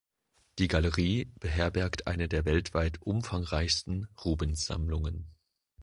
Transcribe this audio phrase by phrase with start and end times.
[0.57, 5.27] Die Galerie beherbergt eine der weltweit umfangreichsten Rubens-Sammlungen.